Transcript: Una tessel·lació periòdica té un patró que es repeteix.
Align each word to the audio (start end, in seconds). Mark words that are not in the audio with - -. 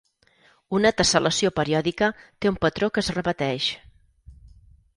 Una 0.77 0.91
tessel·lació 1.01 1.51
periòdica 1.59 2.09
té 2.23 2.51
un 2.53 2.57
patró 2.65 2.89
que 2.95 3.03
es 3.05 3.13
repeteix. 3.19 3.69